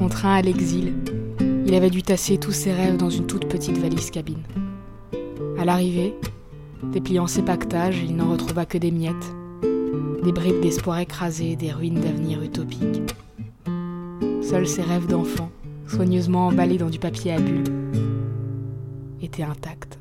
Contraint 0.00 0.32
à 0.36 0.40
l'exil, 0.40 0.94
il 1.66 1.74
avait 1.74 1.90
dû 1.90 2.02
tasser 2.02 2.38
tous 2.38 2.52
ses 2.52 2.72
rêves 2.72 2.96
dans 2.96 3.10
une 3.10 3.26
toute 3.26 3.46
petite 3.46 3.76
valise 3.76 4.10
cabine. 4.10 4.42
À 5.58 5.66
l'arrivée, 5.66 6.14
dépliant 6.84 7.26
ses 7.26 7.42
pactages, 7.42 7.98
il 8.02 8.16
n'en 8.16 8.30
retrouva 8.30 8.64
que 8.64 8.78
des 8.78 8.92
miettes, 8.92 9.34
des 10.24 10.32
bribes 10.32 10.62
d'espoir 10.62 11.00
écrasées, 11.00 11.54
des 11.54 11.70
ruines 11.70 12.00
d'avenir 12.00 12.42
utopiques. 12.42 13.02
Seuls 14.40 14.66
ses 14.66 14.80
rêves 14.80 15.06
d'enfant, 15.06 15.50
soigneusement 15.86 16.46
emballés 16.46 16.78
dans 16.78 16.88
du 16.88 16.98
papier 16.98 17.34
à 17.34 17.38
bulles, 17.38 17.70
étaient 19.20 19.42
intacts. 19.42 19.98